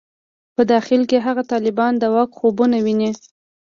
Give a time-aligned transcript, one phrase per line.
[0.55, 3.11] په داخل کې هغه طالبان د واک خوبونه ویني.